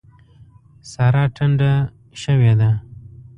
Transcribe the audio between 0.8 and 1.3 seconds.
سارا